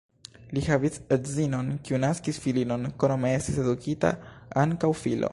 Li 0.57 0.61
havis 0.67 0.95
edzinon, 1.15 1.67
kiu 1.89 1.99
naskis 2.05 2.41
filinon, 2.45 2.87
krome 3.03 3.33
estis 3.41 3.59
edukita 3.65 4.15
ankaŭ 4.63 4.91
filo. 5.03 5.29